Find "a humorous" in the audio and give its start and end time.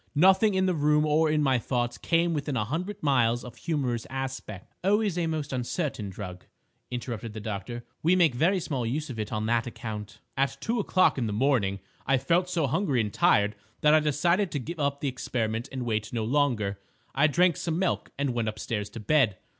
3.53-4.07